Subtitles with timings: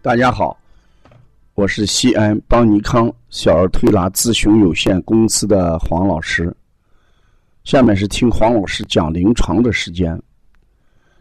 [0.00, 0.56] 大家好，
[1.54, 6.54] 我是西安邦尼康小儿推拿咨询有限公司的黄老师。
[7.64, 10.16] 下面是听黄老师讲临床的时间。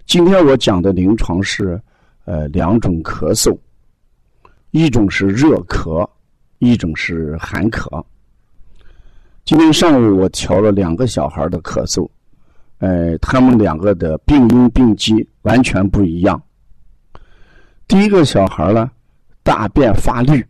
[0.06, 1.82] 今天我讲的临床是
[2.26, 3.58] 呃两种咳嗽，
[4.70, 6.08] 一种是热咳，
[6.60, 8.04] 一种是寒咳。
[9.44, 12.08] 今天上午我调了两个小孩的咳嗽，
[12.78, 16.40] 呃，他们两个的病因病机完全不一样。
[17.88, 18.92] 第一个小孩呢，
[19.44, 20.46] 大便发绿，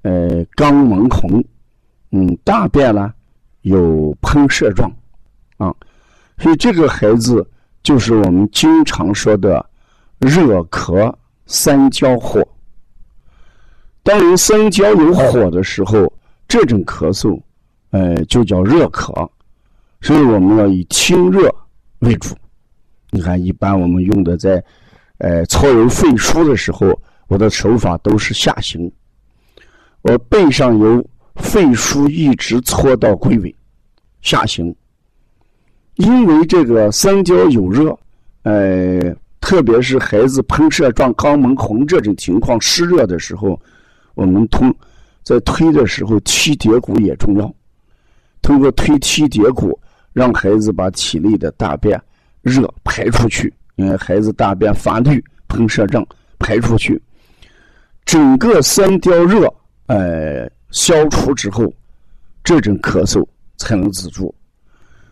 [0.00, 1.44] 呃，肛门红，
[2.12, 3.12] 嗯，大便呢
[3.60, 4.90] 有喷射状，
[5.58, 5.74] 啊，
[6.38, 7.46] 所以这个孩子
[7.82, 9.64] 就是我们经常说的
[10.18, 12.42] 热咳三焦火。
[14.02, 16.10] 当有三焦有火的时候，
[16.48, 17.38] 这种咳嗽，
[17.90, 19.28] 呃，就叫热咳，
[20.00, 21.54] 所以我们要以清热
[21.98, 22.34] 为主。
[23.10, 24.64] 你看，一般我们用的在。
[25.22, 28.90] 呃，搓揉肺腧的时候，我的手法都是下行。
[30.00, 31.00] 我背上由
[31.36, 33.54] 肺腧一直搓到龟尾，
[34.20, 34.74] 下行。
[35.94, 37.96] 因为这个三焦有热，
[38.42, 43.56] 呃，特别是孩子喷射状肛门红这种情况湿热的时候，
[44.14, 44.74] 我们通
[45.22, 47.54] 在推的时候踢蝶骨也重要。
[48.40, 49.78] 通过推踢蝶骨，
[50.12, 52.02] 让孩子把体内的大便
[52.40, 53.54] 热排出去。
[53.76, 56.06] 因为孩子大便发绿、喷射症
[56.38, 57.00] 排出去，
[58.04, 59.52] 整个三焦热
[59.86, 61.72] 呃消除之后，
[62.44, 64.34] 这种咳嗽才能止住。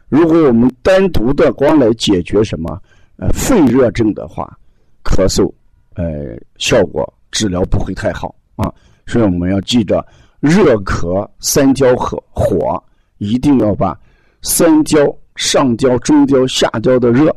[0.09, 2.81] 如果我们单独的光来解决什么
[3.17, 4.59] 呃肺热症的话，
[5.05, 5.51] 咳嗽
[5.95, 8.73] 呃效果治疗不会太好啊。
[9.07, 10.05] 所以我们要记着，
[10.41, 12.83] 热咳三焦和火，
[13.19, 13.99] 一定要把
[14.43, 14.99] 三焦
[15.37, 17.35] 上焦、中焦、下焦的热。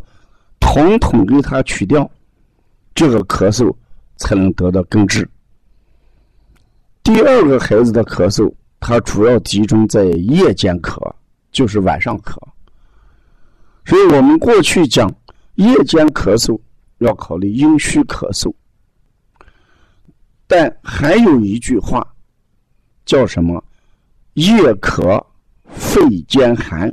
[0.66, 2.10] 统统给它去掉，
[2.96, 3.72] 这个咳嗽
[4.16, 5.30] 才能得到根治。
[7.04, 10.98] 第二个孩子的咳嗽，它主要集中在夜间咳，
[11.52, 12.38] 就是晚上咳。
[13.86, 15.14] 所以我们过去讲
[15.56, 16.60] 夜间咳嗽
[16.98, 18.52] 要考虑阴虚咳嗽，
[20.48, 22.08] 但还有一句话
[23.06, 23.64] 叫什么？
[24.34, 25.24] 夜咳
[25.66, 26.92] 肺兼寒。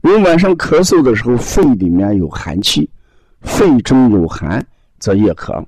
[0.00, 2.88] 人晚上咳嗽的时候，肺里面有寒气，
[3.40, 4.64] 肺中有寒
[5.00, 5.64] 则夜咳。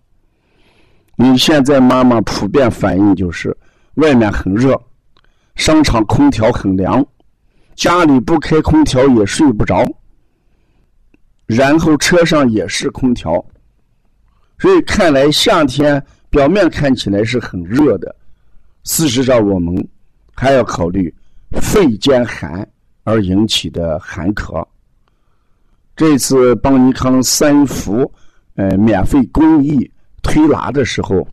[1.17, 3.55] 你现在妈妈普遍反应就是，
[3.95, 4.81] 外面很热，
[5.57, 7.05] 商场空调很凉，
[7.75, 9.85] 家里不开空调也睡不着，
[11.47, 13.45] 然后车上也是空调，
[14.61, 18.15] 所以看来夏天表面看起来是很热的，
[18.85, 19.87] 事实上我们
[20.35, 21.13] 还要考虑
[21.61, 22.67] 肺兼寒。
[23.05, 24.65] 而引起的寒咳。
[25.97, 28.11] 这次邦尼康三伏，
[28.55, 29.91] 呃，免费公益
[30.23, 31.27] 推拿的时候，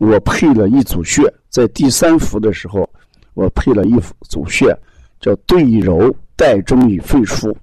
[0.00, 2.88] 我配了一组穴，在第三伏的时候，
[3.34, 3.96] 我配了一
[4.28, 4.76] 组穴，
[5.20, 7.54] 叫对揉带中与肺腧。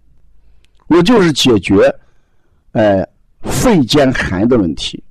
[0.87, 1.93] 我就是解决，
[2.71, 3.05] 呃，
[3.41, 5.03] 肺兼寒的问题。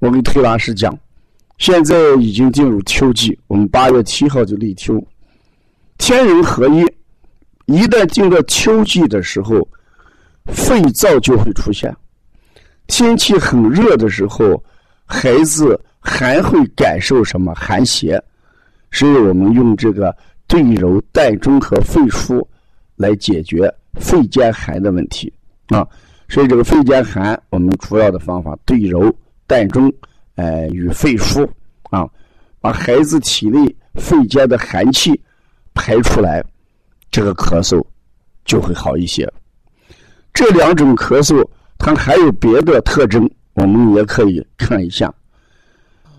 [0.00, 0.98] 我给推拿师讲，
[1.58, 5.00] 现在已经进入秋季，我们八月七号就立秋，
[5.96, 6.84] 天人合一。
[7.66, 9.66] 一旦进入秋季的时候，
[10.46, 11.94] 肺燥就会出现。
[12.86, 14.62] 天气很热的时候，
[15.06, 18.22] 孩子还会感受什么寒邪？
[18.90, 20.14] 所以我们用这个
[20.46, 22.46] 对揉带中和肺腧
[22.96, 25.32] 来解决肺间寒的问题
[25.68, 25.86] 啊。
[26.28, 29.10] 所以这个肺间寒，我们主要的方法对揉
[29.46, 29.92] 带中，
[30.36, 31.48] 呃，与肺腧
[31.90, 32.06] 啊，
[32.60, 35.18] 把孩子体内肺间的寒气
[35.72, 36.44] 排出来。
[37.14, 37.80] 这个咳嗽
[38.44, 39.32] 就会好一些。
[40.32, 41.48] 这两种咳嗽，
[41.78, 45.14] 它还有别的特征，我们也可以看一下。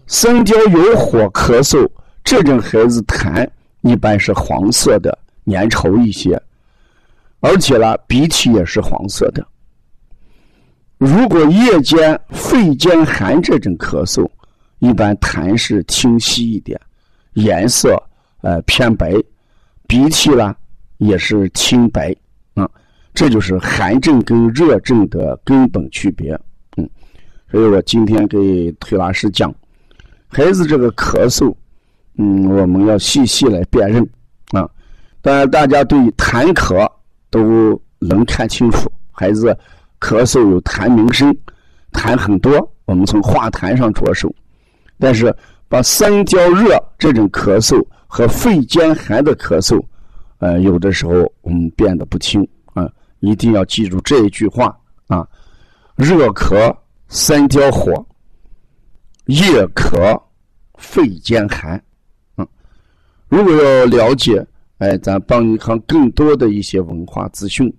[0.07, 1.85] 三焦有火咳嗽，
[2.23, 3.45] 这种孩子痰
[3.81, 6.41] 一般是黄色的，粘稠一些，
[7.41, 9.45] 而且呢，鼻涕也是黄色的。
[10.97, 14.25] 如果夜间肺间寒这种咳嗽，
[14.79, 16.79] 一般痰是清晰一点，
[17.33, 18.01] 颜色
[18.39, 19.13] 呃偏白，
[19.87, 20.55] 鼻涕呢。
[20.97, 22.15] 也是清白，
[22.53, 22.69] 啊，
[23.13, 26.31] 这就是寒症跟热症的根本区别，
[26.77, 26.89] 嗯，
[27.51, 29.53] 所以我今天给推拿师讲，
[30.27, 31.53] 孩子这个咳嗽，
[32.17, 34.01] 嗯，我们要细细来辨认，
[34.51, 34.69] 啊，
[35.21, 36.89] 当然大家对痰咳
[37.29, 39.57] 都能看清楚，孩子
[39.99, 41.35] 咳嗽有痰鸣声，
[41.91, 44.33] 痰很多，我们从化痰上着手，
[44.97, 45.35] 但是
[45.67, 49.83] 把三焦热这种咳嗽和肺间寒的咳嗽。
[50.39, 54.77] 呃，有的时候我们变得不清啊，一定要记住这一句话
[55.07, 55.27] 啊：
[55.95, 56.75] 热咳
[57.07, 58.05] 三焦火，
[59.27, 60.21] 夜咳、
[60.77, 61.81] 肺兼寒。
[62.37, 62.47] 嗯，
[63.29, 64.45] 如果要了解，
[64.79, 67.73] 哎，咱帮你看更多的一些文化资讯，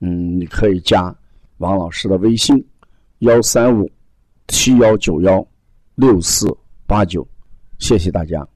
[0.00, 1.14] 嗯，你可以加
[1.56, 2.64] 王老师的微信：
[3.18, 3.90] 幺三五
[4.46, 5.44] 七幺九幺
[5.96, 6.46] 六四
[6.86, 7.26] 八九。
[7.78, 8.46] 谢谢大家。